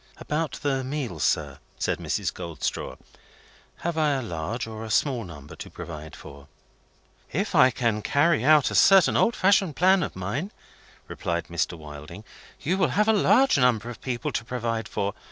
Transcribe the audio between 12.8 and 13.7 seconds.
have a large